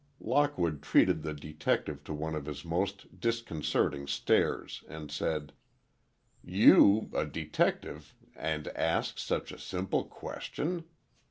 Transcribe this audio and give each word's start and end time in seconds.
Lockwood 0.19 0.81
treated 0.81 1.21
the 1.21 1.35
detective 1.35 2.03
to 2.05 2.13
one 2.15 2.33
of 2.33 2.47
his 2.47 2.65
most 2.65 3.19
disconcerting 3.19 4.07
stares, 4.07 4.83
and 4.89 5.11
said, 5.11 5.53
"You, 6.43 7.11
a 7.13 7.23
detective, 7.27 8.15
and 8.35 8.67
ask 8.69 9.19
such 9.19 9.51
a 9.51 9.59
simple 9.59 10.05
question! 10.05 10.85